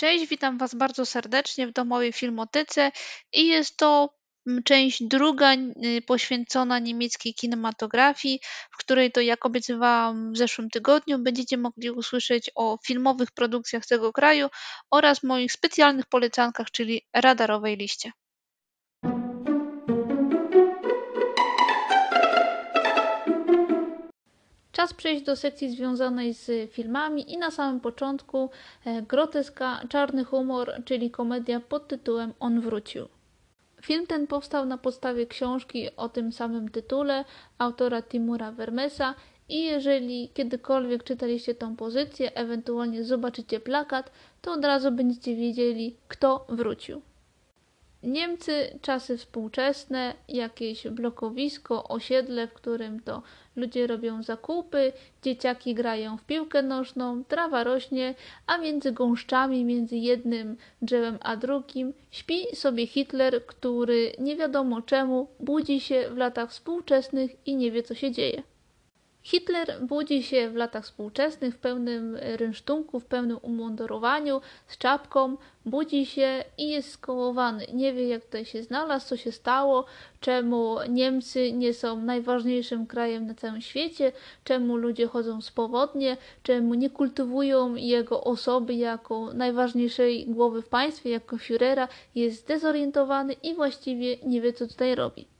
[0.00, 2.92] Cześć, witam Was bardzo serdecznie w domowej filmotyce
[3.32, 4.19] i jest to
[4.64, 8.40] część druga y, poświęcona niemieckiej kinematografii,
[8.70, 14.12] w której to jak obiecywałam w zeszłym tygodniu będziecie mogli usłyszeć o filmowych produkcjach tego
[14.12, 14.48] kraju
[14.90, 18.12] oraz moich specjalnych polecankach, czyli radarowej liście.
[24.72, 28.50] Czas przejść do sekcji związanej z filmami i na samym początku
[28.84, 33.19] e, groteska, czarny humor, czyli komedia pod tytułem On wrócił.
[33.82, 37.24] Film ten powstał na podstawie książki o tym samym tytule
[37.58, 39.14] autora Timura Vermesa
[39.48, 44.12] i jeżeli kiedykolwiek czytaliście tą pozycję, ewentualnie zobaczycie plakat,
[44.42, 47.02] to od razu będziecie wiedzieli, kto wrócił.
[48.02, 53.22] Niemcy, czasy współczesne, jakieś blokowisko, osiedle, w którym to
[53.56, 58.14] ludzie robią zakupy, dzieciaki grają w piłkę nożną, trawa rośnie,
[58.46, 65.28] a między gąszczami, między jednym drzewem a drugim, śpi sobie Hitler, który nie wiadomo czemu
[65.40, 68.42] budzi się w latach współczesnych i nie wie co się dzieje.
[69.22, 76.06] Hitler budzi się w latach współczesnych w pełnym rynsztunku, w pełnym umundurowaniu, z czapką, budzi
[76.06, 77.66] się i jest skołowany.
[77.72, 79.84] Nie wie, jak tutaj się znalazł, co się stało,
[80.20, 84.12] czemu Niemcy nie są najważniejszym krajem na całym świecie,
[84.44, 91.36] czemu ludzie chodzą swobodnie, czemu nie kultywują jego osoby jako najważniejszej głowy w państwie, jako
[91.36, 95.39] Führera, jest zdezorientowany i właściwie nie wie, co tutaj robi.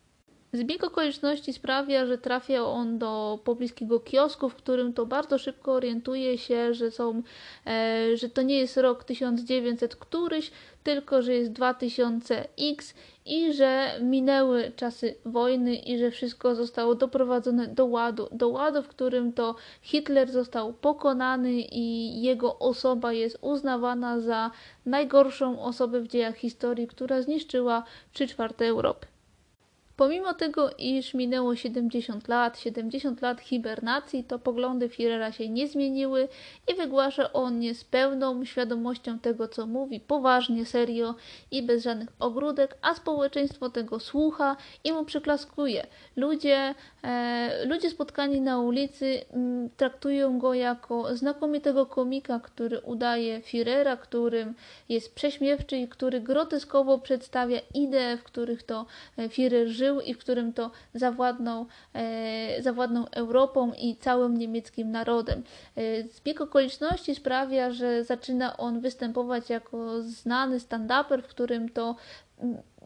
[0.52, 6.38] Zbieg okoliczności sprawia, że trafia on do pobliskiego kiosku, w którym to bardzo szybko orientuje
[6.38, 7.22] się, że są,
[7.66, 10.50] e, że to nie jest rok 1900 któryś,
[10.82, 12.94] tylko że jest 2000x
[13.26, 18.88] i że minęły czasy wojny i że wszystko zostało doprowadzone do ładu, do ładu, w
[18.88, 24.50] którym to Hitler został pokonany i jego osoba jest uznawana za
[24.86, 29.06] najgorszą osobę w dziejach historii, która zniszczyła 3 czwarte Europy.
[30.00, 36.28] Pomimo tego, iż minęło 70 lat, 70 lat hibernacji, to poglądy Führera się nie zmieniły
[36.68, 41.14] i wygłasza on je z pełną świadomością tego, co mówi, poważnie, serio
[41.50, 45.86] i bez żadnych ogródek, a społeczeństwo tego słucha i mu przyklaskuje.
[46.16, 46.74] Ludzie,
[47.04, 54.54] e, ludzie spotkani na ulicy m, traktują go jako znakomitego komika, który udaje Führera, którym
[54.88, 60.14] jest prześmiewczy i który groteskowo przedstawia idee, w których to e, Führer żył żył i
[60.14, 65.42] w którym to zawładnął, e, zawładnął Europą i całym niemieckim narodem.
[65.76, 71.96] E, zbieg okoliczności sprawia, że zaczyna on występować jako znany stand-uper, w którym to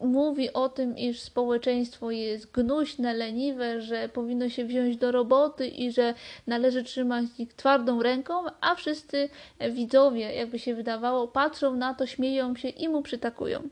[0.03, 5.91] mówi o tym, iż społeczeństwo jest gnuśne, leniwe, że powinno się wziąć do roboty i
[5.91, 6.13] że
[6.47, 9.29] należy trzymać ich twardą ręką, a wszyscy
[9.71, 13.69] widzowie, jakby się wydawało, patrzą na to, śmieją się i mu przytakują.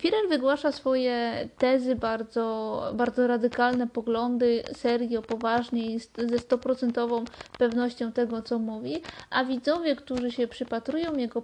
[0.00, 7.24] Firer wygłasza swoje tezy, bardzo, bardzo radykalne poglądy, serio, poważnie i ze stoprocentową
[7.58, 11.42] pewnością tego, co mówi, a widzowie, którzy się przypatrują jego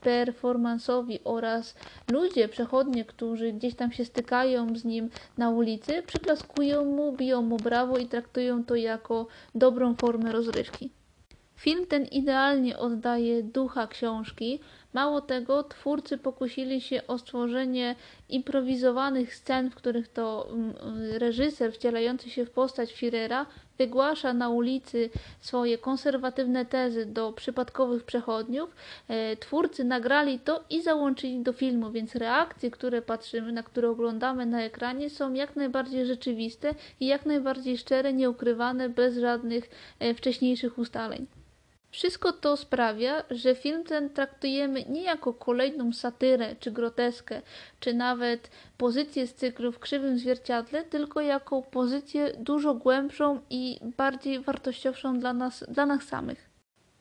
[0.00, 1.74] performansowi oraz
[2.10, 7.56] ludzie, przechodnie, którzy gdzieś tam się stykają z nim na ulicy, przyklaskują mu, biją mu
[7.56, 10.90] brawo i traktują to jako dobrą formę rozrywki.
[11.56, 14.60] Film ten idealnie oddaje ducha książki,
[14.92, 17.96] Mało tego, twórcy pokusili się o stworzenie
[18.28, 20.74] improwizowanych scen, w których to mm,
[21.18, 23.46] reżyser wcielający się w postać Führera
[23.78, 25.10] wygłasza na ulicy
[25.40, 28.74] swoje konserwatywne tezy do przypadkowych przechodniów.
[29.08, 34.46] E, twórcy nagrali to i załączyli do filmu, więc reakcje, które patrzymy, na które oglądamy
[34.46, 40.78] na ekranie są jak najbardziej rzeczywiste i jak najbardziej szczere, nieukrywane, bez żadnych e, wcześniejszych
[40.78, 41.26] ustaleń.
[41.92, 47.42] Wszystko to sprawia, że film ten traktujemy nie jako kolejną satyrę czy groteskę,
[47.80, 54.40] czy nawet pozycję z cyklu w krzywym zwierciadle, tylko jako pozycję dużo głębszą i bardziej
[54.40, 56.50] wartościowszą dla nas, dla nas samych.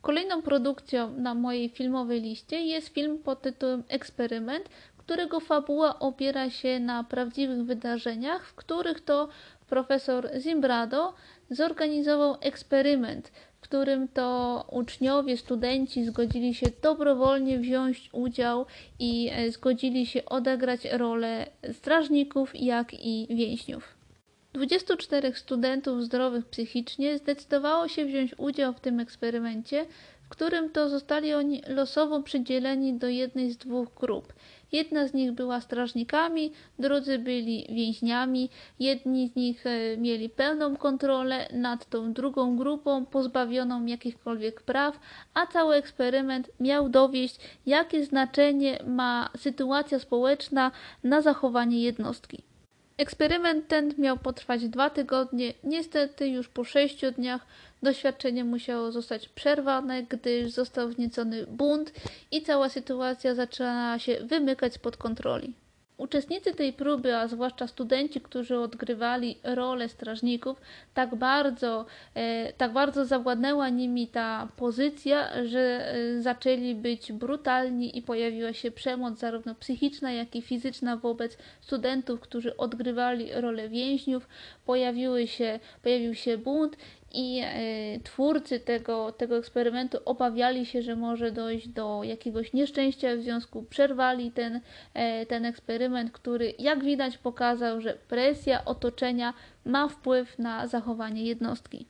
[0.01, 6.79] Kolejną produkcją na mojej filmowej liście jest film pod tytułem Eksperyment, którego fabuła opiera się
[6.79, 9.29] na prawdziwych wydarzeniach, w których to
[9.67, 11.13] profesor Zimbrado
[11.49, 13.31] zorganizował eksperyment,
[13.71, 18.65] którym to uczniowie, studenci zgodzili się dobrowolnie wziąć udział
[18.99, 23.95] i e, zgodzili się odegrać rolę strażników, jak i więźniów.
[24.53, 29.85] 24 studentów zdrowych psychicznie zdecydowało się wziąć udział w tym eksperymencie,
[30.23, 34.33] w którym to zostali oni losowo przydzieleni do jednej z dwóch grup.
[34.71, 38.49] Jedna z nich była strażnikami, drudzy byli więźniami.
[38.79, 44.99] Jedni z nich e, mieli pełną kontrolę nad tą drugą grupą, pozbawioną jakichkolwiek praw,
[45.33, 50.71] a cały eksperyment miał dowieść, jakie znaczenie ma sytuacja społeczna
[51.03, 52.50] na zachowanie jednostki.
[52.97, 55.53] Eksperyment ten miał potrwać dwa tygodnie.
[55.63, 57.45] Niestety już po sześciu dniach
[57.83, 61.91] doświadczenie musiało zostać przerwane, gdyż został wzniecony bunt
[62.31, 65.53] i cała sytuacja zaczęła się wymykać spod kontroli.
[66.01, 70.61] Uczestnicy tej próby, a zwłaszcza studenci, którzy odgrywali rolę strażników,
[70.93, 78.01] tak bardzo, e, tak bardzo zawładnęła nimi ta pozycja, że e, zaczęli być brutalni i
[78.01, 84.27] pojawiła się przemoc zarówno psychiczna, jak i fizyczna wobec studentów, którzy odgrywali rolę więźniów.
[84.65, 86.77] Pojawiły się, pojawił się bunt
[87.13, 93.21] i e, twórcy tego, tego eksperymentu obawiali się, że może dojść do jakiegoś nieszczęścia, w
[93.21, 94.61] związku przerwali ten,
[94.93, 99.33] e, ten eksperyment, który jak widać pokazał, że presja otoczenia
[99.65, 101.85] ma wpływ na zachowanie jednostki.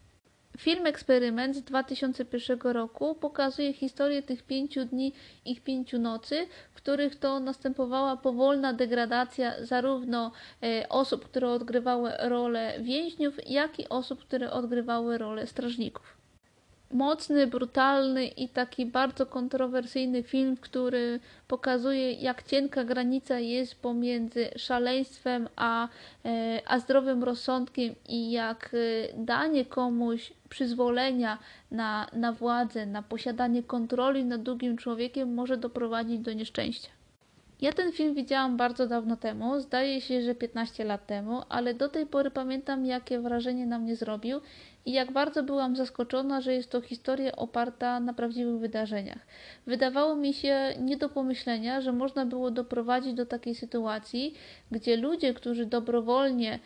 [0.62, 5.14] Film Eksperyment z 2001 roku pokazuje historię tych pięciu dni
[5.46, 10.32] i pięciu nocy, w których to następowała powolna degradacja zarówno
[10.64, 16.21] e, osób, które odgrywały rolę więźniów, jak i osób, które odgrywały rolę strażników
[16.94, 25.50] mocny, brutalny i taki bardzo kontrowersyjny film, który pokazuje, jak cienka granica jest pomiędzy szaleństwem
[25.56, 25.88] a,
[26.26, 31.38] e, a zdrowym rozsądkiem i jak e, danie komuś przyzwolenia
[31.72, 36.90] na, na władzę, na posiadanie kontroli nad drugim człowiekiem może doprowadzić do nieszczęścia.
[37.62, 41.90] Ja ten film widziałam bardzo dawno temu, zdaje się, że 15 lat temu, ale do
[41.90, 44.42] tej pory pamiętam, jakie wrażenie na mnie zrobił
[44.86, 49.28] i jak bardzo byłam zaskoczona, że jest to historia oparta na prawdziwych wydarzeniach.
[49.68, 54.34] Wydawało mi się nie do pomyślenia, że można było doprowadzić do takiej sytuacji,
[54.72, 56.60] gdzie ludzie, którzy dobrowolnie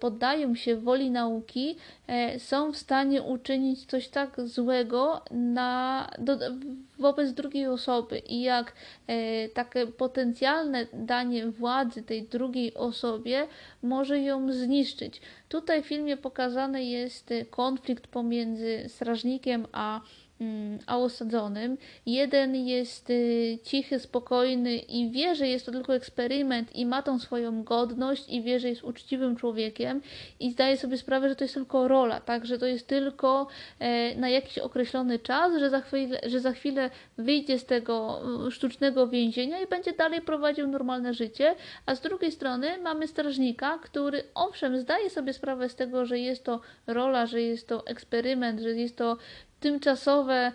[0.00, 1.76] poddają się woli nauki,
[2.06, 6.38] e, są w stanie uczynić coś tak złego na, do,
[6.98, 8.72] wobec drugiej osoby i jak
[9.06, 13.46] e, takie potencjalne danie władzy tej drugiej osobie
[13.82, 15.20] może ją zniszczyć.
[15.48, 20.00] Tutaj w filmie pokazany jest konflikt pomiędzy strażnikiem a
[20.86, 21.78] a osadzonym.
[22.06, 27.18] Jeden jest y, cichy, spokojny i wie, że jest to tylko eksperyment i ma tą
[27.18, 30.00] swoją godność i wie, że jest uczciwym człowiekiem
[30.40, 33.46] i zdaje sobie sprawę, że to jest tylko rola, tak, że to jest tylko
[33.78, 38.50] e, na jakiś określony czas, że za chwilę, że za chwilę wyjdzie z tego y,
[38.50, 41.54] sztucznego więzienia i będzie dalej prowadził normalne życie,
[41.86, 46.44] a z drugiej strony mamy strażnika, który owszem zdaje sobie sprawę z tego, że jest
[46.44, 49.16] to rola, że jest to eksperyment, że jest to
[49.60, 50.52] tymczasowe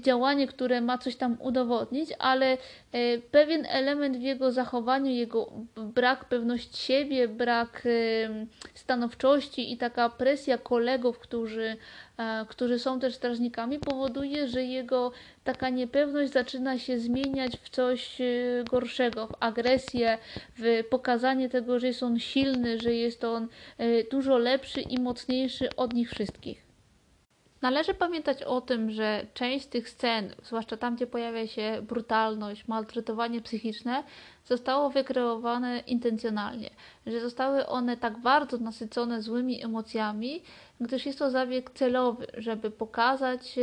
[0.00, 2.58] działanie, które ma coś tam udowodnić, ale e,
[3.18, 7.82] pewien element w jego zachowaniu, jego brak pewności siebie, brak
[8.74, 11.76] stanowczości i taka presja kolegów, którzy,
[12.18, 15.12] e, którzy są też strażnikami, powoduje, że jego
[15.44, 18.24] taka niepewność zaczyna się zmieniać w coś e,
[18.70, 20.18] gorszego, w agresję,
[20.58, 23.48] w pokazanie tego, że jest on silny, że jest on
[24.10, 26.71] dużo lepszy i mocniejszy od nich wszystkich.
[27.62, 33.40] Należy pamiętać o tym, że część tych scen, zwłaszcza tam, gdzie pojawia się brutalność, maltretowanie
[33.40, 34.04] psychiczne,
[34.44, 36.70] zostało wykreowane intencjonalnie,
[37.06, 40.42] że zostały one tak bardzo nasycone złymi emocjami,
[40.80, 43.62] gdyż jest to zabieg celowy, żeby pokazać e,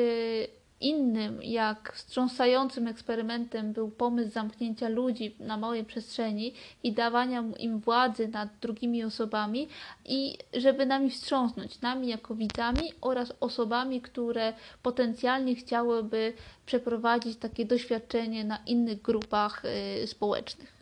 [0.82, 8.28] innym, jak wstrząsającym eksperymentem był pomysł zamknięcia ludzi na małej przestrzeni i dawania im władzy
[8.28, 9.68] nad drugimi osobami
[10.06, 16.34] i żeby nami wstrząsnąć, nami jako widzami oraz osobami, które potencjalnie chciałyby
[16.66, 19.64] przeprowadzić takie doświadczenie na innych grupach
[20.04, 20.80] y, społecznych.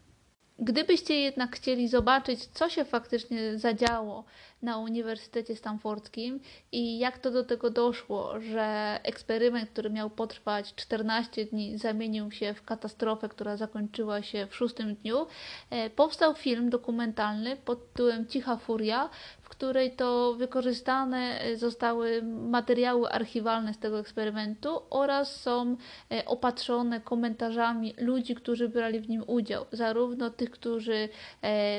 [0.59, 4.23] Gdybyście jednak chcieli zobaczyć, co się faktycznie zadziało
[4.61, 6.39] na Uniwersytecie Stanfordzkim
[6.71, 12.53] i jak to do tego doszło, że eksperyment, który miał potrwać 14 dni, zamienił się
[12.53, 15.27] w katastrofę, która zakończyła się w szóstym dniu,
[15.69, 19.09] e, powstał film dokumentalny pod tytułem Cicha Furia,
[19.41, 25.77] w której to wykorzystane e, zostały materiały archiwalne z tego eksperymentu oraz są
[26.11, 31.09] e, opatrzone komentarzami ludzi, którzy brali w nim udział, zarówno tych, którzy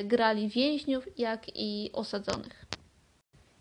[0.05, 2.78] grali więźniów, jak i osadzonych.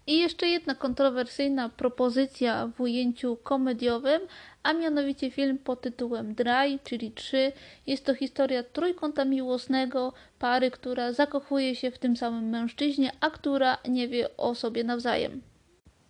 [0.08, 4.22] I jeszcze jedna kontrowersyjna propozycja w ujęciu komediowym,
[4.64, 7.52] a mianowicie film pod tytułem Dry, czyli 3.
[7.88, 13.78] Jest to historia trójkąta miłosnego, pary, która zakochuje się w tym samym mężczyźnie, a która
[13.88, 15.42] nie wie o sobie nawzajem.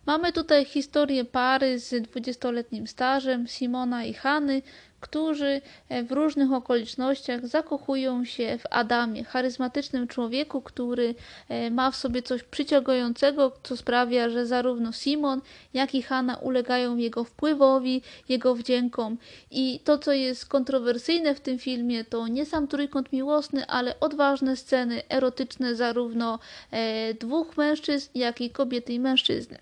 [0.06, 4.62] Mamy tutaj historię pary z 20-letnim stażem, Simona i Hany,
[5.00, 11.14] którzy e, w różnych okolicznościach zakochują się w Adamie, charyzmatycznym człowieku, który
[11.48, 15.40] e, ma w sobie coś przyciągającego, co sprawia, że zarówno Simon,
[15.74, 19.18] jak i Hanna ulegają jego wpływowi, jego wdziękom.
[19.50, 24.56] I to, co jest kontrowersyjne w tym filmie, to nie sam trójkąt miłosny, ale odważne
[24.56, 26.38] sceny erotyczne zarówno
[26.70, 29.58] e, dwóch mężczyzn, jak i kobiety i mężczyzny.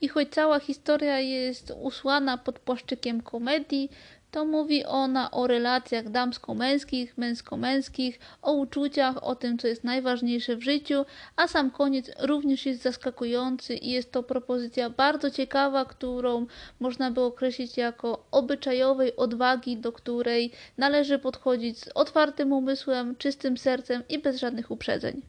[0.00, 3.90] I choć cała historia jest usłana pod płaszczykiem komedii,
[4.34, 10.62] to mówi ona o relacjach damsko-męskich, męsko-męskich, o uczuciach, o tym, co jest najważniejsze w
[10.62, 11.04] życiu,
[11.36, 16.46] a sam koniec również jest zaskakujący i jest to propozycja bardzo ciekawa, którą
[16.80, 24.02] można by określić jako obyczajowej odwagi, do której należy podchodzić z otwartym umysłem, czystym sercem
[24.08, 25.22] i bez żadnych uprzedzeń.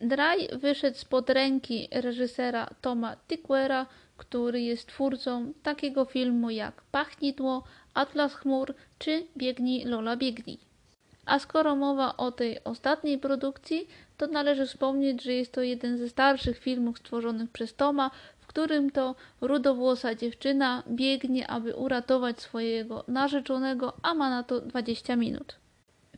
[0.00, 7.64] Draj wyszedł spod ręki reżysera Toma Tickera, który jest twórcą takiego filmu jak Pachnidło,
[7.96, 10.58] Atlas Chmur czy Biegnij Lola Biegnij.
[11.26, 16.08] A skoro mowa o tej ostatniej produkcji, to należy wspomnieć, że jest to jeden ze
[16.08, 18.10] starszych filmów stworzonych przez Toma,
[18.40, 25.16] w którym to rudowłosa dziewczyna biegnie, aby uratować swojego narzeczonego, a ma na to 20
[25.16, 25.56] minut.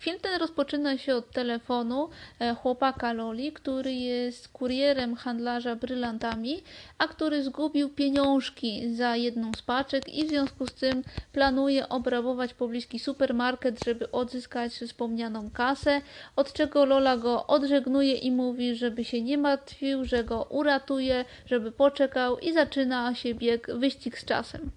[0.00, 2.08] Film ten rozpoczyna się od telefonu
[2.40, 6.62] e, chłopaka Loli, który jest kurierem handlarza brylantami,
[6.98, 11.02] a który zgubił pieniążki za jedną z paczek i w związku z tym
[11.32, 16.00] planuje obrabować pobliski supermarket, żeby odzyskać wspomnianą kasę,
[16.36, 21.72] od czego Lola go odżegnuje i mówi, żeby się nie martwił, że go uratuje, żeby
[21.72, 24.70] poczekał i zaczyna się bieg, wyścig z czasem.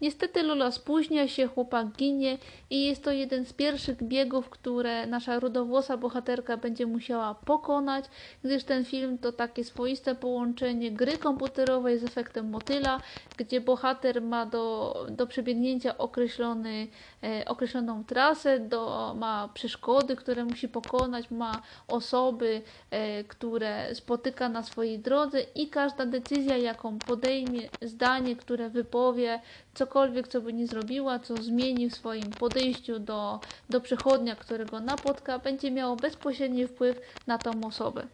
[0.00, 2.38] Niestety Lola spóźnia się, chłopak ginie
[2.70, 8.04] i jest to jeden z pierwszych biegów, które nasza rudowłosa bohaterka będzie musiała pokonać,
[8.44, 13.00] gdyż ten film to takie swoiste połączenie gry komputerowej z efektem motyla,
[13.36, 16.86] gdzie bohater ma do, do przebiegnięcia określony,
[17.22, 24.62] e, określoną trasę, do, ma przeszkody, które musi pokonać, ma osoby, e, które spotyka na
[24.62, 29.40] swojej drodze i każda decyzja, jaką podejmie, zdanie, które wypowie,
[29.76, 33.40] cokolwiek, co by nie zrobiła, co zmieni w swoim podejściu do,
[33.70, 38.06] do przechodnia, którego napotka, będzie miało bezpośredni wpływ na tą osobę.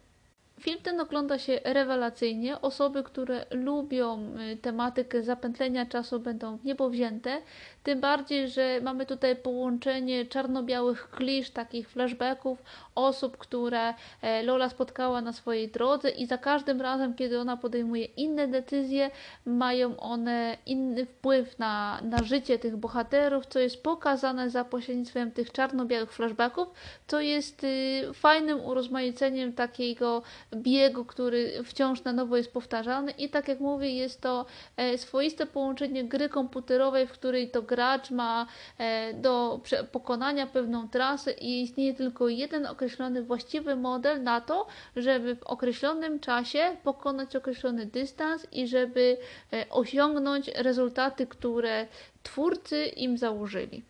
[0.59, 2.61] Film ten ogląda się rewelacyjnie.
[2.61, 7.41] Osoby, które lubią y, tematykę zapętlenia czasu będą w niebo wzięte.
[7.83, 12.63] Tym bardziej, że mamy tutaj połączenie czarno-białych klisz, takich flashbacków
[12.95, 18.05] osób, które e, Lola spotkała na swojej drodze i za każdym razem, kiedy ona podejmuje
[18.05, 19.11] inne decyzje,
[19.45, 25.51] mają one inny wpływ na, na życie tych bohaterów, co jest pokazane za pośrednictwem tych
[25.51, 26.67] czarno-białych flashbacków,
[27.07, 30.21] co jest y, fajnym urozmaiceniem takiego
[30.55, 33.11] biegu, który wciąż na nowo jest powtarzany.
[33.11, 34.45] I tak jak mówię, jest to
[34.77, 39.61] e, swoiste połączenie gry komputerowej, w której to gracz ma e, do
[39.91, 46.19] pokonania pewną trasę i istnieje tylko jeden określony właściwy model na to, żeby w określonym
[46.19, 49.17] czasie pokonać określony dystans i żeby
[49.53, 51.87] e, osiągnąć rezultaty, które
[52.23, 53.83] twórcy im założyli.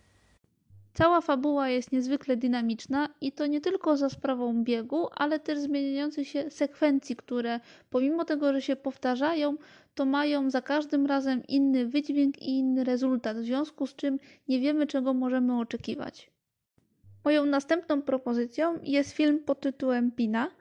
[0.94, 6.28] Cała fabuła jest niezwykle dynamiczna i to nie tylko za sprawą biegu, ale też zmieniających
[6.28, 7.60] się sekwencji, które
[7.90, 9.58] pomimo tego, że się powtarzają,
[9.96, 14.60] to mają za każdym razem inny wydźwięk i inny rezultat, w związku z czym nie
[14.60, 16.32] wiemy, czego możemy oczekiwać.
[17.26, 20.52] Moją następną propozycją jest film pod tytułem Pina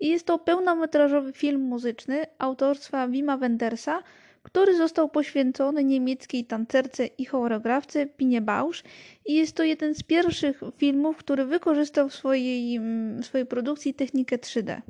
[0.00, 4.02] i jest to pełnometrażowy film muzyczny autorstwa Wima Wendersa,
[4.42, 8.84] który został poświęcony niemieckiej tancerce i choreografce Pinie Bausch
[9.26, 12.80] i jest to jeden z pierwszych filmów, który wykorzystał w swojej,
[13.20, 14.80] w swojej produkcji technikę 3D.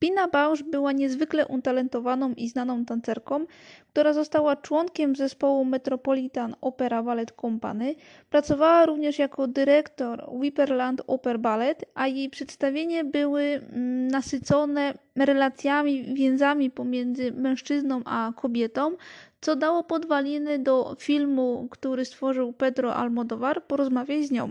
[0.00, 3.46] Pina Bausch była niezwykle utalentowaną i znaną tancerką,
[3.88, 7.94] która została członkiem zespołu Metropolitan Opera Ballet Company.
[8.30, 16.70] Pracowała również jako dyrektor Wipperland Oper Ballet, a jej przedstawienie były mm, nasycone relacjami, więzami
[16.70, 18.96] pomiędzy mężczyzną a kobietą,
[19.40, 24.50] co dało podwaliny do filmu, który stworzył Pedro Almodovar, porozmawiać z nią.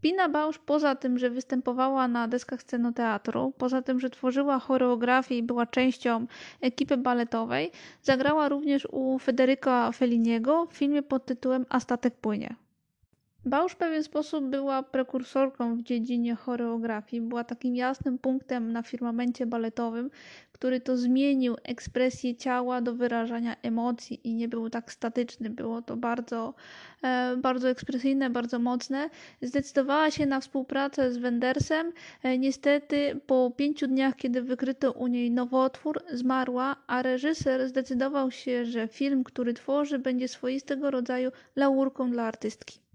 [0.00, 5.42] Pina Bausch poza tym, że występowała na deskach scenoteatru, poza tym, że tworzyła choreografię i
[5.42, 6.26] była częścią
[6.60, 7.70] ekipy baletowej,
[8.02, 12.54] zagrała również u Federica Felliniego w filmie pod tytułem A statek płynie.
[13.46, 19.46] Bausz w pewien sposób była prekursorką w dziedzinie choreografii, była takim jasnym punktem na firmamencie
[19.46, 20.10] baletowym,
[20.52, 25.50] który to zmienił ekspresję ciała do wyrażania emocji i nie był tak statyczny.
[25.50, 26.54] Było to bardzo,
[27.02, 29.10] e, bardzo ekspresyjne, bardzo mocne.
[29.42, 31.92] Zdecydowała się na współpracę z Wendersem.
[32.22, 38.64] E, niestety po pięciu dniach, kiedy wykryto u niej nowotwór, zmarła, a reżyser zdecydował się,
[38.64, 42.85] że film, który tworzy, będzie swoistego rodzaju laurką dla artystki.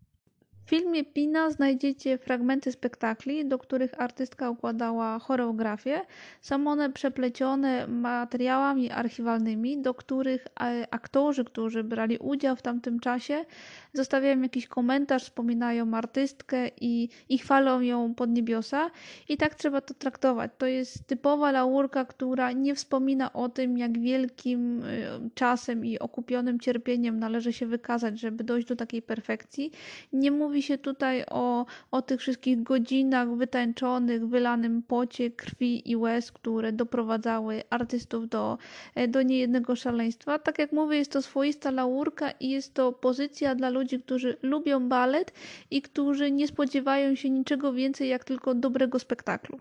[0.72, 6.02] Filmie Pina znajdziecie fragmenty spektakli, do których artystka układała choreografię.
[6.42, 13.46] Są one przeplecione materiałami archiwalnymi, do których e, aktorzy, którzy brali udział w tamtym czasie,
[13.94, 18.92] zostawiają jakiś komentarz, wspominają artystkę i, i chwalą ją pod niebiosa.
[19.30, 20.52] I tak trzeba to traktować.
[20.58, 26.60] To jest typowa laurka, która nie wspomina o tym, jak wielkim y, czasem i okupionym
[26.60, 29.72] cierpieniem należy się wykazać, żeby dojść do takiej perfekcji.
[30.14, 36.32] Nie mówi się tutaj o, o tych wszystkich godzinach wytańczonych, wylanym pocie, krwi i łez,
[36.32, 38.58] które doprowadzały artystów do,
[38.96, 40.40] e, do niejednego szaleństwa.
[40.40, 44.90] Tak jak mówię, jest to swoista laurka i jest to pozycja dla ludzi, którzy lubią
[44.90, 45.34] balet
[45.72, 49.60] i którzy nie spodziewają się niczego więcej jak tylko dobrego spektaklu.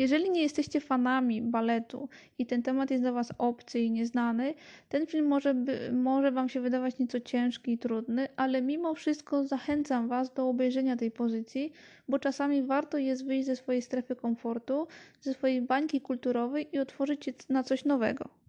[0.00, 4.54] Jeżeli nie jesteście fanami baletu i ten temat jest dla Was obcy i nieznany,
[4.88, 9.44] ten film może, by, może Wam się wydawać nieco ciężki i trudny, ale mimo wszystko
[9.44, 11.72] zachęcam Was do obejrzenia tej pozycji,
[12.08, 14.86] bo czasami warto jest wyjść ze swojej strefy komfortu,
[15.20, 18.39] ze swojej bańki kulturowej i otworzyć się na coś nowego.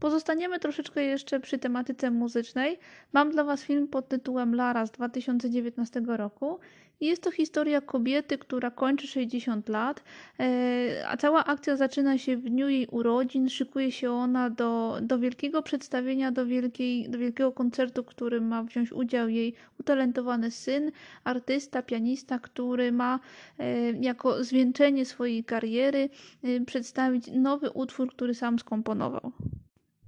[0.00, 2.78] Pozostaniemy troszeczkę jeszcze przy tematyce muzycznej.
[3.12, 6.58] Mam dla Was film pod tytułem Lara z 2019 roku.
[7.00, 10.02] Jest to historia kobiety, która kończy 60 lat,
[10.40, 13.48] e, a cała akcja zaczyna się w dniu jej urodzin.
[13.48, 18.62] Szykuje się ona do, do wielkiego przedstawienia, do, wielkiej, do wielkiego koncertu, w którym ma
[18.62, 20.92] wziąć udział jej utalentowany syn,
[21.24, 23.20] artysta, pianista, który ma
[23.58, 26.08] e, jako zwieńczenie swojej kariery
[26.44, 29.32] e, przedstawić nowy utwór, który sam skomponował.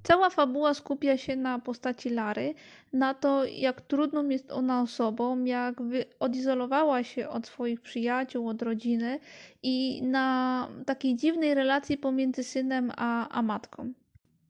[0.02, 2.54] Cała fabuła skupia się na postaci Lary,
[2.92, 5.75] na to, jak trudną jest ona osobą, jak
[6.21, 9.19] odizolowała się od swoich przyjaciół, od rodziny
[9.62, 13.92] i na takiej dziwnej relacji pomiędzy synem a, a matką.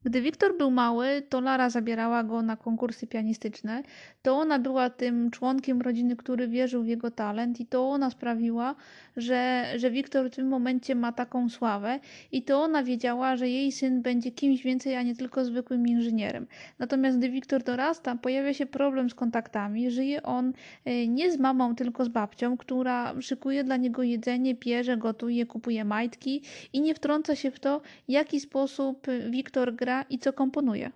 [0.03, 3.83] Gdy Wiktor był mały, to Lara zabierała go na konkursy pianistyczne.
[4.21, 8.75] To ona była tym członkiem rodziny, który wierzył w jego talent, i to ona sprawiła,
[9.17, 11.99] że, że Wiktor w tym momencie ma taką sławę,
[12.31, 16.47] i to ona wiedziała, że jej syn będzie kimś więcej, a nie tylko zwykłym inżynierem.
[16.79, 19.91] Natomiast gdy Wiktor dorasta, pojawia się problem z kontaktami.
[19.91, 20.53] Żyje on
[20.85, 25.85] e, nie z mamą, tylko z babcią, która szykuje dla niego jedzenie, pierze, gotuje, kupuje
[25.85, 26.41] majtki
[26.73, 30.91] i nie wtrąca się w to, w jaki sposób Wiktor gra gra i co komponuje.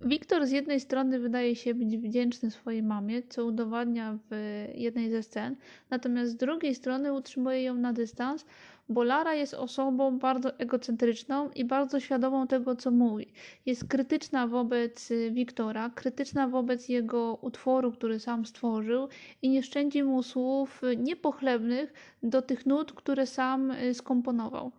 [0.00, 4.34] Wiktor z jednej strony wydaje się być wdzięczny swojej mamie, co udowadnia w
[4.74, 5.56] jednej ze scen,
[5.90, 8.46] natomiast z drugiej strony utrzymuje ją na dystans,
[8.88, 13.32] bo Lara jest osobą bardzo egocentryczną i bardzo świadomą tego, co mówi.
[13.66, 19.08] Jest krytyczna wobec Wiktora, krytyczna wobec jego utworu, który sam stworzył
[19.42, 24.72] i nie szczędzi mu słów niepochlebnych do tych nut, które sam skomponował.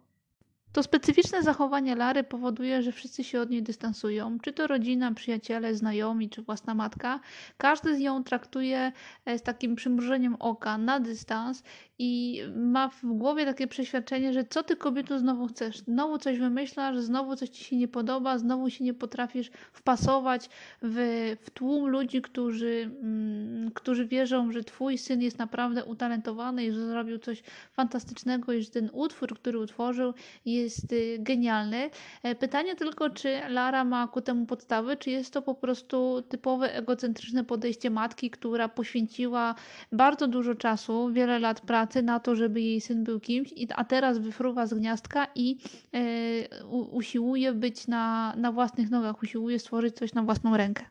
[0.74, 4.38] To specyficzne zachowanie Lary powoduje, że wszyscy się od niej dystansują.
[4.40, 7.20] Czy to rodzina, przyjaciele, znajomi, czy własna matka.
[7.58, 8.92] Każdy z ją traktuje
[9.26, 11.64] e, z takim przymrużeniem oka na dystans
[12.02, 15.78] i ma w głowie takie przeświadczenie, że co ty kobieto znowu chcesz?
[15.78, 20.50] Znowu coś wymyślasz, znowu coś ci się nie podoba, znowu się nie potrafisz wpasować
[20.82, 26.72] w, w tłum ludzi, którzy, mm, którzy wierzą, że twój syn jest naprawdę utalentowany i
[26.72, 30.14] że zrobił coś fantastycznego i że ten utwór, który utworzył
[30.46, 31.90] jest y, genialny.
[32.24, 36.76] E, pytanie tylko, czy Lara ma ku temu podstawy, czy jest to po prostu typowe
[36.76, 39.56] egocentryczne podejście matki, która poświęciła
[39.92, 44.18] bardzo dużo czasu, wiele lat pracy na to, żeby jej syn był kimś, a teraz
[44.18, 45.58] wyfruwa z gniazdka i
[45.94, 50.86] e, usiłuje być na, na własnych nogach, usiłuje stworzyć coś na własną rękę.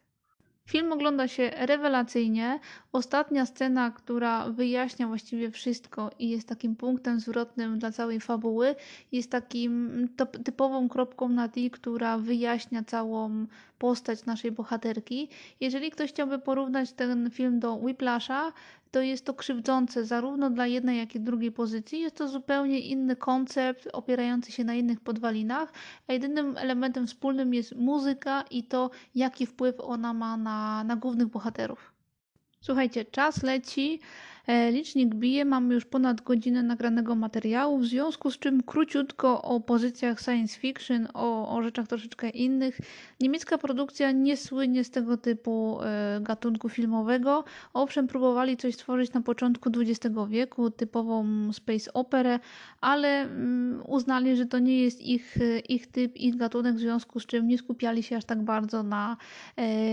[0.69, 2.61] Film ogląda się rewelacyjnie.
[2.93, 8.75] Ostatnia scena, która wyjaśnia właściwie wszystko i jest takim punktem zwrotnym dla całej fabuły,
[9.13, 10.09] jest takim
[10.45, 13.47] typową kropką na i, która wyjaśnia całą
[13.79, 15.29] postać naszej bohaterki.
[15.61, 18.53] Jeżeli ktoś chciałby porównać ten film do Whiplasha,
[18.91, 22.01] to jest to krzywdzące zarówno dla jednej, jak i drugiej pozycji.
[22.01, 25.73] Jest to zupełnie inny koncept, opierający się na innych podwalinach,
[26.07, 31.29] a jedynym elementem wspólnym jest muzyka i to, jaki wpływ ona ma na, na głównych
[31.29, 31.93] bohaterów.
[32.61, 34.01] Słuchajcie, czas leci.
[34.49, 39.61] E, Licznik bije, mamy już ponad godzinę nagranego materiału, w związku z czym króciutko o
[39.61, 42.79] pozycjach science fiction, o, o rzeczach troszeczkę innych.
[43.21, 47.45] Niemiecka produkcja nie słynie z tego typu e, gatunku filmowego.
[47.75, 52.41] Owszem, próbowali coś stworzyć na początku XX wieku, typową space operę,
[52.81, 57.21] ale mm, uznali, że to nie jest ich, e, ich typ, ich gatunek, w związku
[57.21, 59.17] z czym nie skupiali się aż tak bardzo na,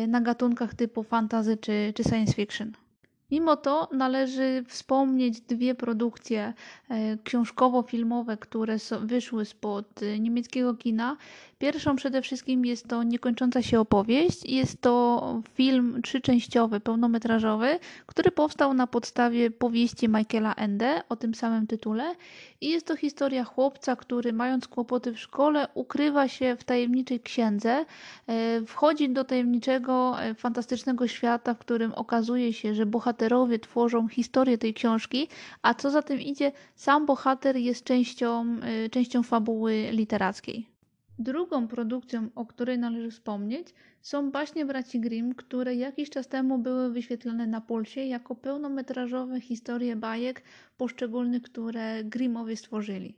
[0.07, 2.84] na gatunkach typu fantasy czy, czy science fiction.
[3.31, 6.53] Mimo to należy wspomnieć dwie produkcje
[6.89, 11.17] e, książkowo-filmowe, które wyszły spod e, niemieckiego kina.
[11.65, 14.45] Pierwszą przede wszystkim jest to Niekończąca się opowieść.
[14.45, 21.67] Jest to film trzyczęściowy, pełnometrażowy, który powstał na podstawie powieści Michaela Ende o tym samym
[21.67, 22.15] tytule.
[22.61, 27.85] I jest to historia chłopca, który mając kłopoty w szkole, ukrywa się w tajemniczej księdze,
[28.27, 34.57] e, wchodzi do tajemniczego, e, fantastycznego świata, w którym okazuje się, że bohaterowie tworzą historię
[34.57, 35.27] tej książki,
[35.61, 40.74] a co za tym idzie, sam bohater jest częścią, e, częścią fabuły literackiej.
[41.19, 43.67] Drugą produkcją, o której należy wspomnieć,
[44.01, 49.95] są baśnie braci Grimm, które jakiś czas temu były wyświetlane na Pulsie jako pełnometrażowe historie
[49.95, 50.43] bajek
[50.77, 53.15] poszczególnych, które Grimmowie stworzyli.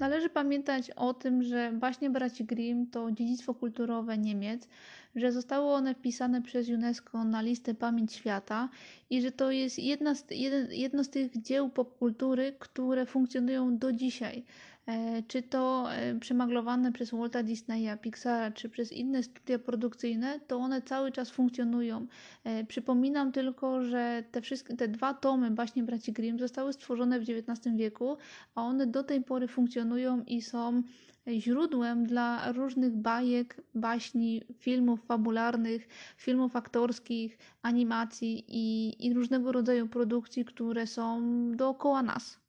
[0.00, 4.68] Należy pamiętać o tym, że baśnie braci Grimm to dziedzictwo kulturowe Niemiec,
[5.14, 8.68] że zostały one wpisane przez UNESCO na listę Pamięć Świata
[9.10, 10.24] i że to jest jedna z,
[10.70, 14.44] jedno z tych dzieł popkultury, które funkcjonują do dzisiaj.
[14.86, 20.56] E, czy to e, przemaglowane przez Walta Disneya, Pixara, czy przez inne studia produkcyjne, to
[20.56, 22.06] one cały czas funkcjonują.
[22.44, 27.22] E, przypominam tylko, że te, wszystkie, te dwa tomy baśnie braci Grimm zostały stworzone w
[27.22, 28.16] XIX wieku,
[28.54, 30.82] a one do tej pory funkcjonują i są
[31.28, 40.44] źródłem dla różnych bajek, baśni, filmów fabularnych, filmów aktorskich, animacji i, i różnego rodzaju produkcji,
[40.44, 42.40] które są dookoła nas.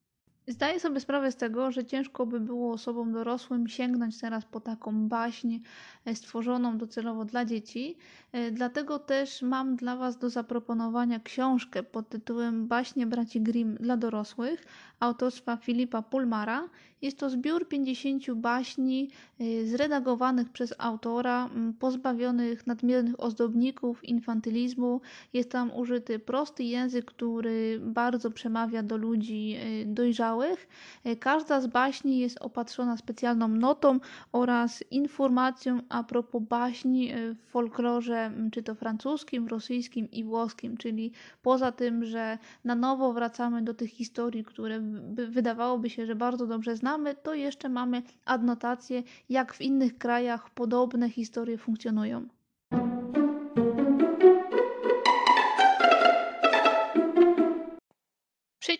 [0.48, 5.08] Zdaję sobie sprawę z tego, że ciężko by było osobom dorosłym sięgnąć teraz po taką
[5.08, 5.60] baśń
[6.06, 7.98] e, stworzoną docelowo dla dzieci.
[8.32, 13.98] E, dlatego też mam dla Was do zaproponowania książkę pod tytułem Baśnie braci Grimm dla
[13.98, 14.66] dorosłych
[15.00, 16.70] autorstwa Filipa Pulmara.
[17.02, 21.50] Jest to zbiór 50 baśni e, zredagowanych przez autora,
[21.80, 25.02] pozbawionych nadmiernych ozdobników, infantylizmu.
[25.34, 30.31] Jest tam użyty prosty język, który bardzo przemawia do ludzi dojrzałych
[31.04, 34.00] E, każda z baśni jest opatrzona specjalną notą
[34.32, 41.12] oraz informacją a propos baśni e, w folklorze, czy to francuskim, rosyjskim i włoskim, czyli
[41.41, 44.80] poza tym, że na nowo wracamy do tych historii, które
[45.30, 51.10] wydawałoby się, że bardzo dobrze znamy, to jeszcze mamy adnotacje, jak w innych krajach podobne
[51.10, 52.28] historie funkcjonują.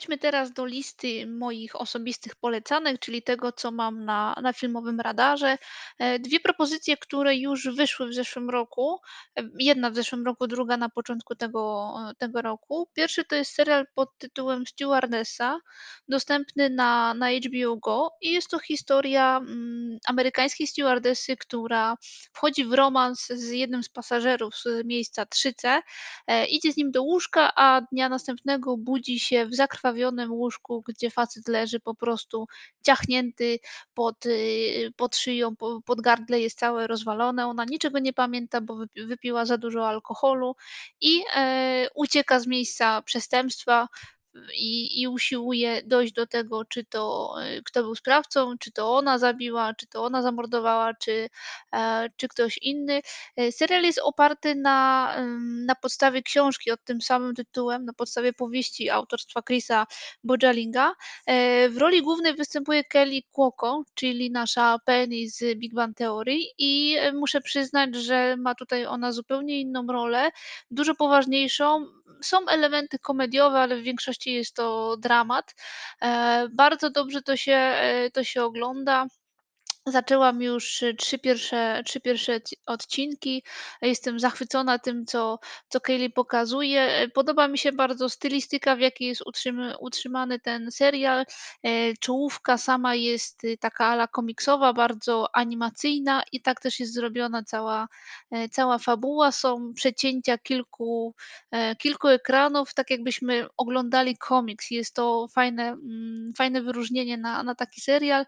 [0.01, 5.57] Przejdźmy teraz do listy moich osobistych polecanek, czyli tego, co mam na, na filmowym radarze.
[5.99, 8.99] E, dwie propozycje, które już wyszły w zeszłym roku.
[9.39, 12.89] E, jedna w zeszłym roku, druga na początku tego, tego roku.
[12.93, 15.59] Pierwszy to jest serial pod tytułem Stewardessa,
[16.07, 21.95] dostępny na, na HBO Go i jest to historia mm, amerykańskiej stewardessy, która
[22.33, 25.81] wchodzi w romans z jednym z pasażerów z miejsca 3C,
[26.27, 30.84] e, idzie z nim do łóżka, a dnia następnego budzi się w zakrwawionym zakrwawionym łóżku,
[30.88, 32.47] gdzie facet leży po prostu
[32.86, 33.60] ciachnięty
[33.93, 37.47] pod, y, pod szyją, pod gardle jest całe rozwalone.
[37.47, 38.77] Ona niczego nie pamięta, bo
[39.08, 40.56] wypiła za dużo alkoholu
[41.01, 43.88] i e, ucieka z miejsca przestępstwa
[44.53, 49.17] i, i usiłuje dojść do tego, czy to e, kto był sprawcą, czy to ona
[49.17, 51.29] zabiła, czy to ona zamordowała, czy,
[51.73, 53.01] e, czy ktoś inny.
[53.35, 55.15] E, serial jest oparty na,
[55.65, 59.87] na podstawie książki od tym samym tytułem, na podstawie powieści autorstwa Chrisa
[60.23, 60.93] Bojalinga.
[61.69, 67.41] W roli głównej występuje Kelly Cuoco, czyli nasza Penny z Big Bang Theory i muszę
[67.41, 70.29] przyznać, że ma tutaj ona zupełnie inną rolę,
[70.71, 72.00] dużo poważniejszą.
[72.24, 75.56] Są elementy komediowe, ale w większości jest to dramat.
[76.02, 79.06] E, bardzo dobrze to się, e, to się ogląda.
[79.91, 83.43] Zaczęłam już y, trzy pierwsze, trzy pierwsze odcinki.
[83.82, 86.82] Jestem zachwycona tym, co, co Kaylee pokazuje.
[86.82, 89.21] E, podoba mi się bardzo stylistyka, w jakiej jest
[89.80, 91.25] utrzymany ten serial.
[91.63, 97.43] E, czołówka sama jest y, taka ala komiksowa, bardzo animacyjna i tak też jest zrobiona
[97.43, 97.88] cała,
[98.32, 99.32] e, cała fabuła.
[99.32, 101.15] Są przecięcia kilku,
[101.77, 104.71] kilku ekranów, tak jakbyśmy oglądali komiks.
[104.71, 108.25] Jest to fajne, mm, fajne wyróżnienie na, na taki serial.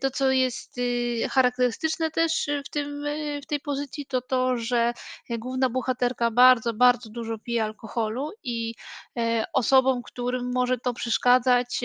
[0.00, 4.56] To, co jest y, charakterystyczne też y, w tym, y, w tej pozycji, to to,
[4.56, 4.92] że
[5.30, 8.74] główna bohaterka bardzo, bardzo dużo pije alkoholu i
[9.18, 11.80] e, osobom, którym może to przeszkadzać,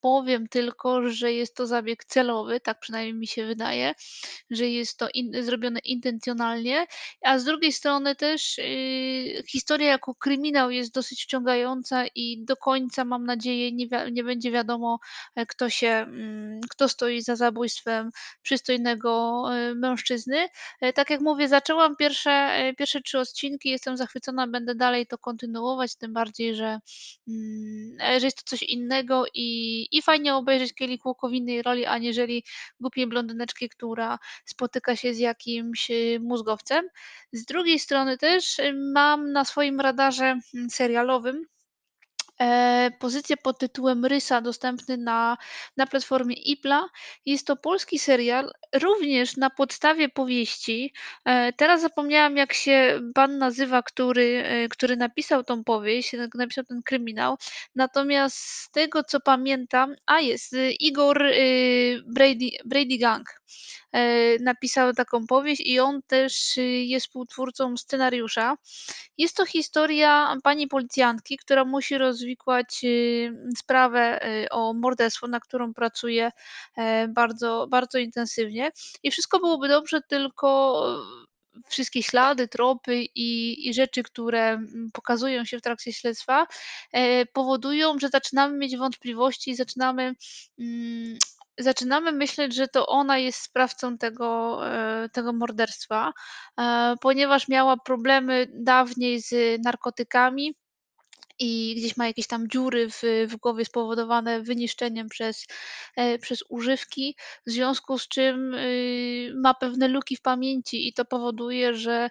[0.00, 3.94] powiem tylko, że jest to zabieg celowy, tak przynajmniej mi się wydaje,
[4.50, 6.86] że jest to in, zrobione intencjonalnie,
[7.22, 13.04] a z drugiej strony też y, historia jako kryminał jest dosyć wciągająca i do końca,
[13.04, 14.98] mam nadzieję, nie, wi- nie będzie wiadomo,
[15.36, 18.10] e, kto się, mm, kto stoi za zabójstwem
[18.42, 20.48] przystojnego e, mężczyzny.
[20.80, 25.96] E, Tak jak mówię, zaczęłam pierwsze, pierwsze trzy odcinki, jestem zachwycona, będę dalej to kontynuować,
[25.96, 26.78] tym bardziej, że,
[27.28, 32.44] mm, że jest to coś innego i, i fajnie obejrzeć Kelly w innej roli, aniżeli
[32.80, 36.88] głupiej blondyneczki, która spotyka się z jakimś y, mózgowcem.
[37.32, 41.46] Z drugiej strony też y, mam na swoim radarze mm, serialowym
[42.98, 45.36] pozycję pod tytułem Rysa, dostępny na,
[45.76, 46.88] na platformie Ipla.
[47.26, 50.92] Jest to polski serial, również na podstawie powieści.
[51.24, 56.82] E, teraz zapomniałam, jak się pan nazywa, który, e, który napisał tą powieść, napisał ten
[56.82, 57.36] kryminał.
[57.74, 61.24] Natomiast z tego, co pamiętam, a jest Igor
[62.06, 63.40] Brady, Brady Gang.
[63.92, 68.56] E, napisał taką powieść i on też y, jest współtwórcą scenariusza.
[69.18, 75.74] Jest to historia pani policjantki, która musi rozwikłać y, sprawę y, o morderstwo, na którą
[75.74, 76.30] pracuje
[76.76, 78.70] e, bardzo, bardzo intensywnie.
[79.02, 80.82] I wszystko byłoby dobrze, tylko
[81.66, 86.46] wszystkie ślady, tropy i, i rzeczy, które mm, pokazują się w trakcie śledztwa,
[86.92, 90.14] e, powodują, że zaczynamy mieć wątpliwości i zaczynamy.
[91.58, 96.12] Zaczynamy myśleć, że to ona jest sprawcą tego, e, tego morderstwa
[96.60, 100.54] e, ponieważ miała problemy dawniej z narkotykami
[101.38, 105.46] i gdzieś ma jakieś tam dziury w, w głowie spowodowane wyniszczeniem przez,
[105.96, 107.16] e, przez używki,
[107.46, 112.10] w związku z czym y, ma pewne luki w pamięci i to powoduje, że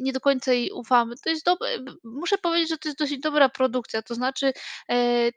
[0.00, 1.14] nie do końca jej ufamy.
[1.24, 1.68] To jest dobre,
[2.04, 4.52] muszę powiedzieć, że to jest dosyć dobra produkcja, to znaczy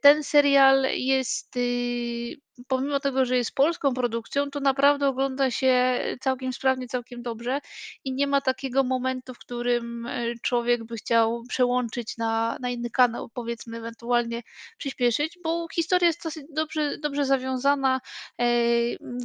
[0.02, 2.36] ten serial jest y,
[2.68, 7.60] pomimo tego, że jest polską produkcją, to naprawdę ogląda się całkiem sprawnie, całkiem dobrze
[8.04, 12.90] i nie ma takiego momentu, w którym e, człowiek by chciał przełączyć na, na inny
[12.90, 14.44] kanał, powiedzmy, ewentualnie
[14.78, 18.02] przyspieszyć, bo historia jest dosyć dobrze, dobrze zawiązana.
[18.40, 18.46] E,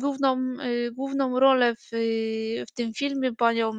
[0.00, 1.88] Główną, e, główną rolę w,
[2.68, 3.72] w tym filmie panią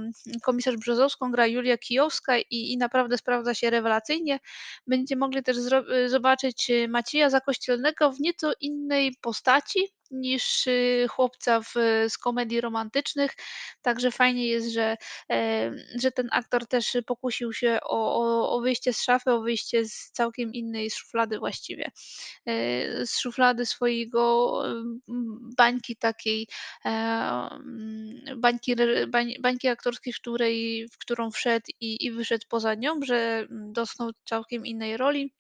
[0.44, 4.40] komisarz Brzozowską gra Julia Kijowska i, i naprawdę sprawdza się rewelacyjnie.
[4.88, 5.58] Będziecie mogli też
[6.08, 9.39] zobaczyć Macieja Zakościelnego w nieco innej postaci
[10.12, 11.74] niż y, chłopca w,
[12.10, 13.36] z komedii romantycznych.
[13.82, 14.98] Także fajnie jest, że,
[15.32, 15.72] e,
[16.02, 20.12] że ten aktor też pokusił się o, o, o wyjście z szafy, o wyjście z
[20.12, 21.92] całkiem innej szuflady właściwie.
[22.46, 24.54] E, Z szuflady swojego
[25.58, 26.48] bańki takiej,
[26.86, 27.50] e,
[28.38, 28.76] bańki,
[29.08, 34.10] bań, bańki aktorskiej, w, której, w którą wszedł i, i wyszedł poza nią, że dotknął
[34.26, 35.39] całkiem innej roli.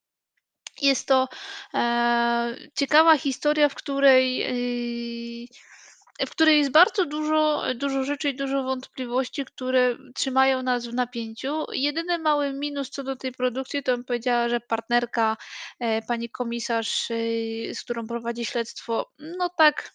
[0.82, 1.28] Jest to
[1.74, 8.64] e, ciekawa historia, w której, yy, w której jest bardzo dużo, dużo rzeczy i dużo
[8.64, 11.66] wątpliwości, które trzymają nas w napięciu.
[11.74, 15.38] Jedyny mały minus co do tej produkcji, to bym powiedziała, że partnerka,
[15.80, 19.94] e, pani komisarz, yy, z którą prowadzi śledztwo, no tak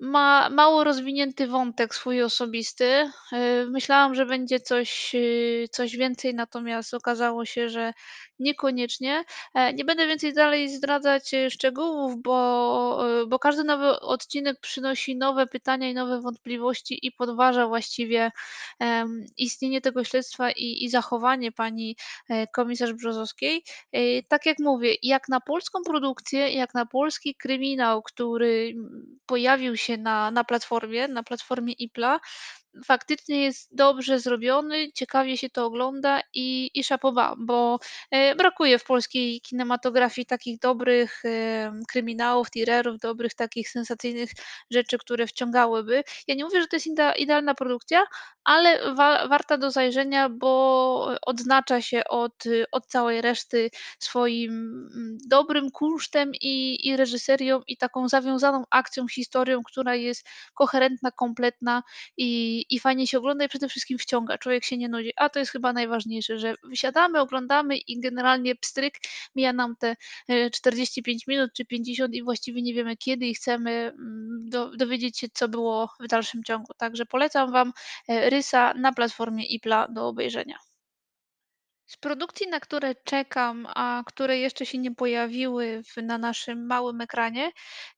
[0.00, 3.10] ma mało rozwinięty wątek swój osobisty.
[3.32, 7.92] Yy, myślałam, że będzie coś, yy, coś więcej, natomiast okazało się, że
[8.40, 9.24] niekoniecznie.
[9.54, 15.16] E, nie będę więcej dalej zdradzać, yy, szczegółów, bo, yy, bo każdy nowy odcinek przynosi
[15.16, 18.30] nowe pytania i nowe wątpliwości i podważa właściwie,
[19.36, 21.96] istnienie tego śledztwa i i zachowanie pani,
[22.28, 23.64] e, komisarz Brzozowskiej.
[24.28, 29.96] Tak jak mówię, jak na polską produkcję, jak na polski kryminał, który, mm, pojawił się
[29.96, 32.20] na na platformie, na platformie Ipla.
[32.84, 36.82] Faktycznie jest dobrze zrobiony, ciekawie się to ogląda i i
[37.14, 37.78] bas, bo,
[38.10, 44.30] e, brakuje w polskiej kinematografii takich dobrych, em, kryminałów, thrillerów, dobrych takich sensacyjnych
[44.70, 46.02] rzeczy, które wciągałyby.
[46.28, 48.04] Ja nie mówię, że to jest idea idealna produkcja,
[48.44, 52.32] ale wa warta do zajrzenia, bo odznacza się od
[52.72, 54.52] od całej reszty swoim,
[54.94, 61.82] mm, dobrym kunsztem i i reżyserią, i taką zawiązaną akcją, historią, która jest koherentna, kompletna
[62.16, 64.38] i i fajnie się ogląda i przede wszystkim wciąga.
[64.38, 68.94] Człowiek się nie nudzi, a to jest chyba najważniejsze, że wysiadamy, oglądamy i generalnie pstryk,
[69.34, 69.96] mija nam te,
[70.28, 75.18] e, 45 minut czy 50 i właściwie nie wiemy kiedy i chcemy, mm, do dowiedzieć
[75.18, 76.74] się, co było w dalszym ciągu.
[76.76, 77.72] Także polecam Wam,
[78.08, 80.56] e, Rysa na platformie Ipla do obejrzenia.
[81.90, 87.00] Z produkcji, na które czekam, a które jeszcze się nie pojawiły w na naszym małym
[87.00, 87.50] ekranie,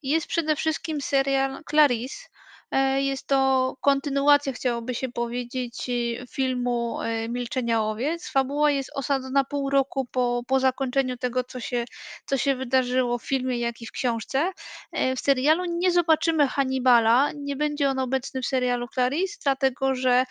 [0.03, 2.29] jest przede wszystkim serial Clarice.
[2.73, 8.29] E, jest to kontynuacja, chciałoby się powiedzieć, y, filmu, e, Milczenia owiec.
[8.31, 11.85] Fabuła jest osadzona pół roku po po zakończeniu tego, co się
[12.27, 14.53] co się wydarzyło w filmie, jak i w książce.
[14.93, 20.25] E, w serialu nie zobaczymy Hannibala, nie będzie on obecny w serialu Clarice, dlatego że,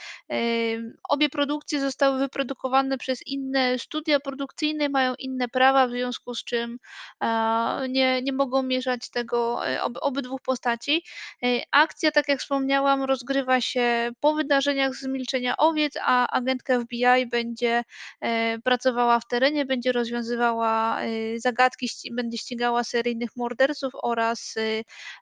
[1.10, 6.78] obie produkcje zostały wyprodukowane przez inne studia produkcyjne, mają inne prawa, w związku z czym,
[7.90, 11.04] nie nie mogą mieszać tego, ob obydwóch postaci.
[11.72, 17.84] Akcja, tak jak wspomniałam, rozgrywa się po wydarzeniach z Milczenia owiec, a agentka FBI będzie,
[18.22, 24.56] e, pracowała w terenie, będzie rozwiązywała, y, zagadki, będzie ścigała seryjnych morderców oraz,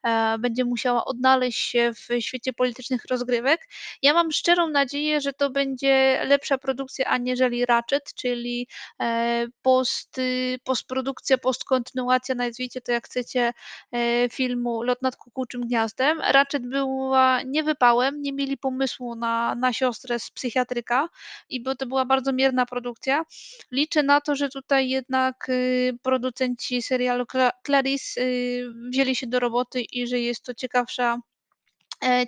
[0.04, 3.68] e, będzie musiała odnaleźć się w świecie politycznych rozgrywek.
[4.02, 8.68] Ja mam szczerą nadzieję, że to będzie lepsza produkcja aniżeli Ratchet, czyli,
[9.02, 13.54] e, post y, postprodukcja, postkontynuacja, nazwijcie to jak chcecie,
[13.92, 16.22] e, filmu Lot nad kukułczym gniazdem.
[16.32, 16.68] Ratchet
[17.00, 21.10] była niewypałem, nie mieli pomysłu na na siostrę z psychiatryka
[21.50, 23.24] i bo to była bardzo mierna produkcja.
[23.72, 29.40] Liczę na to, że tutaj jednak, y, producenci serialu Cla Clarice, y, wzięli się do
[29.40, 31.18] roboty i że jest to ciekawsza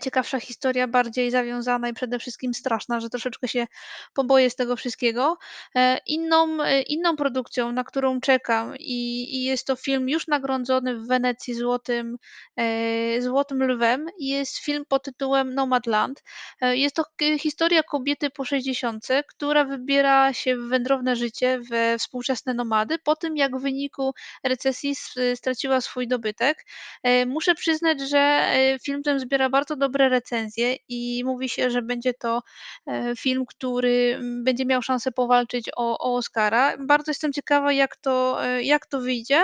[0.01, 3.67] ciekawsza historia, bardziej zawiązana i przede wszystkim straszna, że troszeczkę się
[4.13, 5.37] poboję z tego wszystkiego.
[5.75, 10.95] E, inną e, inną produkcją, na którą czekam i i jest to film już nagrodzony
[10.97, 12.17] w Wenecji złotym,
[12.57, 16.23] e, złotym lwem, jest film pod tytułem Nomadland.
[16.61, 17.03] E, jest to
[17.39, 23.37] historia kobiety po sześćdziesiątce, która wybiera się w wędrowne życie, we współczesne nomady, po tym
[23.37, 24.95] jak w wyniku recesji
[25.35, 26.65] straciła swój dobytek.
[27.03, 31.81] E, muszę przyznać, że, e, film ten zbiera bardzo dobre recenzje i mówi się, że
[31.81, 32.41] będzie to,
[32.87, 36.77] e, film, który, mm, będzie miał szansę powalczyć o o Oscara.
[36.79, 39.41] Bardzo jestem ciekawa, jak to, e, jak to wyjdzie.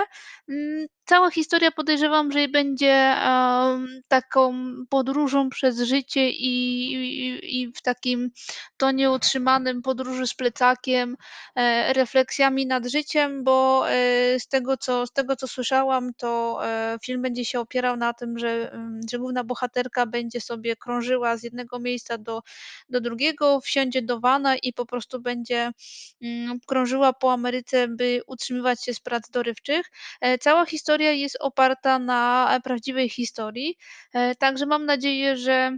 [0.48, 3.14] Mm, cała historia podejrzewam, że będzie,
[4.08, 4.54] taką
[4.90, 8.30] podróżą przez życie i i i w takim
[8.76, 11.16] tonie utrzymanym podróży z plecakiem,
[11.56, 13.84] e, refleksjami nad życiem, bo,
[14.38, 16.60] z tego co z tego co słyszałam, to,
[17.04, 21.42] film będzie się opierał na tym, że, ym, że główna bohaterka będzie sobie krążyła z
[21.42, 22.42] jednego miejsca do
[22.88, 25.70] do drugiego, wsiądzie do vana i po prostu będzie,
[26.22, 29.86] mm, krążyła po Ameryce, by utrzymywać się z prac dorywczych.
[30.20, 33.76] E, cała historia jest oparta na, e, prawdziwej historii,
[34.14, 35.76] e, także mam nadzieję, że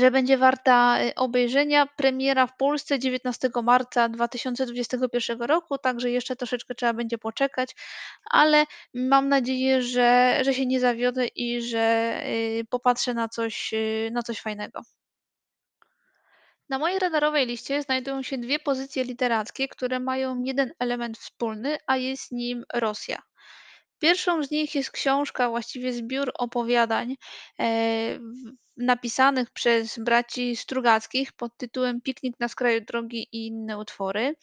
[0.00, 1.86] że będzie warta, y, obejrzenia.
[1.86, 7.74] Premiera w Polsce 19 marca 2021 roku, także jeszcze troszeczkę trzeba będzie poczekać,
[8.30, 14.10] ale mam nadzieję, że że się nie zawiodę i że, y, popatrzę na coś, y,
[14.12, 14.80] na coś fajnego.
[16.68, 21.96] Na mojej radarowej liście znajdują się dwie pozycje literackie, które mają jeden element wspólny, a
[21.96, 23.22] jest nim Rosja.
[23.98, 27.16] Pierwszą z nich jest książka, właściwie zbiór opowiadań,
[27.60, 28.18] e,
[28.76, 34.34] napisanych przez braci Strugackich pod tytułem „Piknik na skraju drogi i inne utwory”.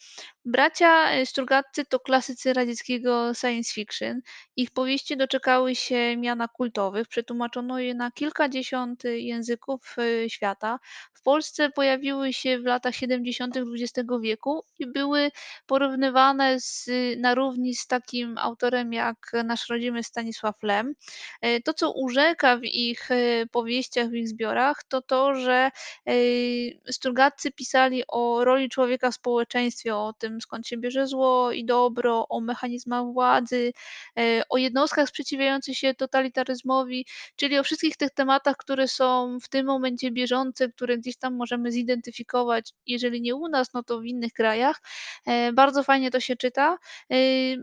[0.44, 4.20] Bracia, e, Strugatcy to klasycy radzieckiego science fiction.
[4.56, 10.78] Ich powieści doczekały się miana kultowych, przetłumaczono je na kilkadziesiąt języków, e, świata.
[11.14, 13.56] W Polsce pojawiły się w latach 70.
[13.56, 15.30] XX wieku i były
[15.66, 20.94] porównywane z na równi z takim autorem jak nasz rodzimy Stanisław Lem.
[21.42, 25.70] E, to, co urzeka w ich, e, powieściach, w ich zbiorach, to to, że,
[26.08, 26.12] e,
[26.92, 32.26] Strugatcy pisali o roli człowieka w społeczeństwie, o tym, skąd się bierze zło i dobro,
[32.28, 33.72] o mechanizmach władzy,
[34.18, 39.66] e, o jednostkach sprzeciwiających się totalitaryzmowi, czyli o wszystkich tych tematach, które są w tym
[39.66, 44.32] momencie bieżące, które gdzieś tam możemy zidentyfikować, jeżeli nie u nas, no to w innych
[44.32, 44.80] krajach.
[45.26, 46.78] E, bardzo fajnie to się czyta.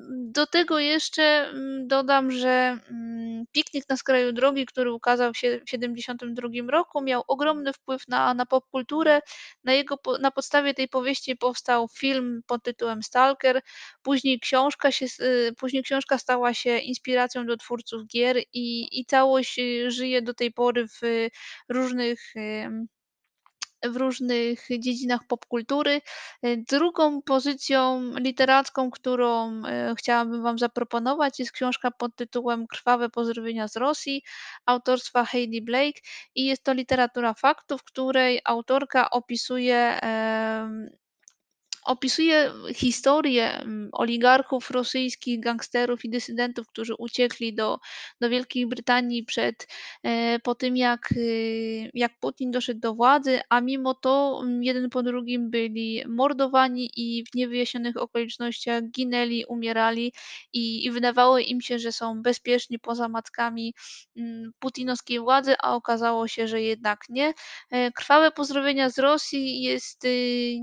[0.09, 5.69] Do tego jeszcze, mm, dodam, że, mm, „Piknik na skraju drogi”, który ukazał się w
[5.69, 9.21] 72 roku, miał ogromny wpływ na na popkulturę.
[9.63, 13.61] Na jego na podstawie tej powieści powstał film pod tytułem „Stalker”,
[14.03, 19.59] później książka się y, później książka stała się inspiracją do twórców gier i i całość,
[19.59, 21.27] y, żyje do tej pory w
[21.69, 22.87] różnych, ym
[23.85, 26.01] w różnych dziedzinach popkultury.
[26.45, 33.67] Y, drugą pozycją literacką, którą, y, chciałabym wam zaproponować, jest książka pod tytułem „Krwawe pozdrowienia
[33.67, 34.23] z Rosji”
[34.65, 36.01] autorstwa Heidi Blake
[36.35, 39.99] i jest to literatura faktu, w której autorka opisuje,
[41.87, 47.79] opisuje historię mm, oligarchów rosyjskich, gangsterów i dysydentów, którzy uciekli do,
[48.21, 49.67] do Wielkiej Brytanii przed,
[50.03, 54.89] e, po tym, jak, y, jak Putin doszedł do władzy, a mimo to mm, jeden
[54.89, 60.13] po drugim byli mordowani i w niewyjaśnionych okolicznościach ginęli, umierali
[60.53, 63.73] i, i wydawało im się, że są bezpieczni poza matkami
[64.17, 67.33] mm, putinowskiej władzy, a okazało się, że jednak nie.
[67.71, 70.57] E, krwawe pozdrowienia z Rosji jest, y,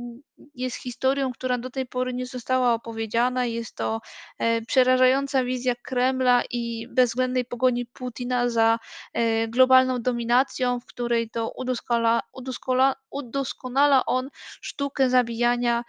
[0.55, 3.47] jest historią, która do tej pory nie została opowiedziana.
[3.47, 4.01] Jest to
[4.39, 8.79] e, przerażająca wizja Kremla i bezwzględnej pogoni Putina za
[9.13, 14.29] e, globalną dominacją, w której to udoskonala, udoskonala, udoskonala on
[14.61, 15.85] sztukę zabijania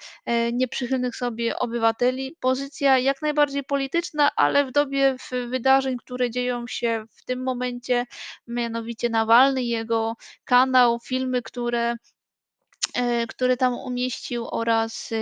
[0.54, 2.36] nieprzychylnych sobie obywateli.
[2.40, 5.16] Pozycja jak najbardziej polityczna, ale w dobie
[5.50, 8.06] wydarzeń, które dzieją się w tym momencie,
[8.48, 10.16] mianowicie Nawalny, jego
[10.46, 11.96] kanał, filmy, które
[12.96, 15.16] e, które tam umieścił oraz y,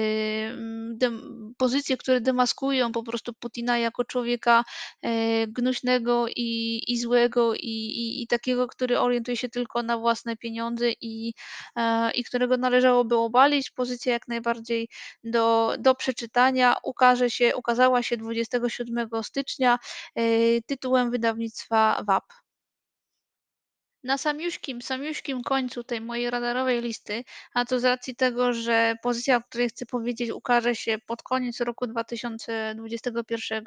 [1.58, 4.64] pozycje, które demaskują po prostu Putina jako człowieka
[5.02, 10.38] e, gnuśnego i, i złego i, i, i takiego, który orientuje się tylko na własne
[10.38, 11.34] pieniądze i,
[11.76, 13.72] e, i którego należałoby obalić.
[13.72, 14.90] Pozycja jak najbardziej
[15.24, 16.76] do, do przeczytania.
[16.84, 19.80] Ukaże się, ukazała się 27 stycznia
[20.68, 22.43] tytułem wydawnictwa WAP.
[24.04, 27.24] Na samiuśkim, samiuśkim końcu tej mojej radarowej listy,
[27.54, 31.60] a to z racji tego, że pozycja, o której chcę powiedzieć, ukaże się pod koniec
[31.60, 33.64] roku 2021,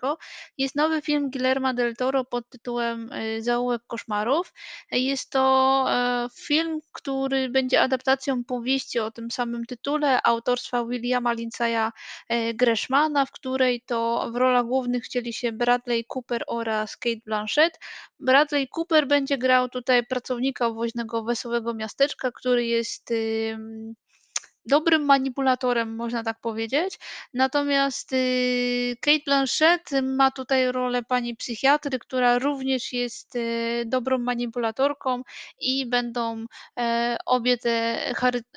[0.58, 4.52] jest nowy film Guillerma del Toro pod tytułem y, Zaułek koszmarów.
[4.90, 11.92] Jest to e, film, który będzie adaptacją powieści o tym samym tytule autorstwa Williama Lindsaya
[12.28, 17.78] e, Greshmana, w której to w rolach głównych chcieli się Bradley Cooper oraz Kate Blanchett.
[18.20, 20.25] Bradley Cooper będzie grał tutaj pracownika
[20.74, 23.12] woźnego Wesołego Miasteczka, który jest
[24.66, 26.98] dobrym manipulatorem, można tak powiedzieć.
[27.34, 35.22] Natomiast y, Kate Blanchett ma tutaj rolę pani psychiatry, która również jest y, dobrą manipulatorką
[35.60, 36.46] i będą
[36.78, 37.98] e, obie te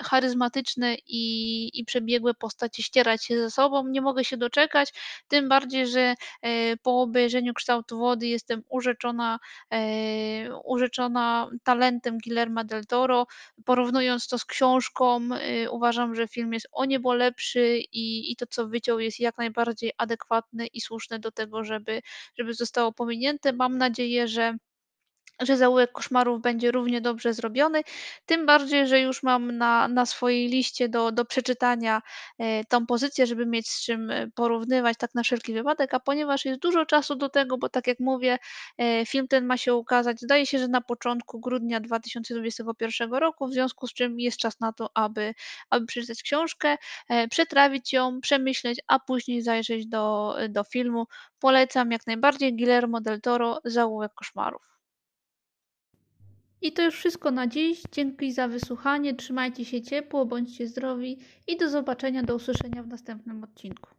[0.04, 3.88] charyzmatyczne i, i przebiegłe postacie ścierać się ze sobą.
[3.88, 4.94] Nie mogę się doczekać,
[5.28, 9.40] tym bardziej, że e, po obejrzeniu kształtu wody jestem urzeczona,
[9.74, 9.80] e,
[10.64, 13.28] urzeczona talentem Guillerma del Toro.
[13.66, 15.30] Porównując to z książką,
[15.72, 19.38] uważam, uważam, że film jest o niebo lepszy i, i to, co wyciął, jest jak
[19.38, 22.02] najbardziej adekwatne i słuszne do tego, żeby,
[22.38, 23.54] żeby zostało pominięte.
[23.54, 24.58] Mam nadzieję, że
[25.42, 27.82] że Zaułek Koszmarów będzie równie dobrze zrobiony,
[28.26, 32.02] tym bardziej, że już mam na, na swojej liście do, do przeczytania
[32.40, 36.46] e, tą pozycję, żeby mieć z czym e, porównywać tak na wszelki wypadek, a ponieważ
[36.46, 38.38] jest dużo czasu do tego, bo tak jak mówię,
[38.78, 43.54] e, film ten ma się ukazać, zdaje się, że na początku grudnia 2021 roku, w
[43.54, 45.34] związku z czym jest czas na to, aby,
[45.70, 46.78] aby przeczytać książkę,
[47.30, 51.08] przetrawić ją, przemyśleć, a później zajrzeć do, do filmu.
[51.40, 54.79] Polecam jak najbardziej Guillermo del Toro, Zaułek Koszmarów.
[56.62, 57.82] I to już wszystko na dziś.
[57.92, 59.16] Dzięki za wysłuchanie.
[59.16, 63.99] Trzymajcie się ciepło, bądźcie zdrowi i do zobaczenia, do usłyszenia w następnym odcinku.